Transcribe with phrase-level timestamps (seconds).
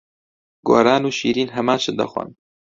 [0.67, 2.29] گۆران و شیرین هەمان شت دەخۆن.